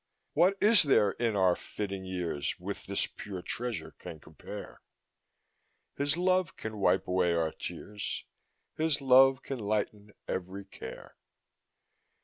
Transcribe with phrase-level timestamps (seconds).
[0.33, 4.81] What is there in our flitting years With this pure treasure can compare?
[5.95, 8.25] His love can wipe away our tears,
[8.75, 11.15] His love can lighten every care.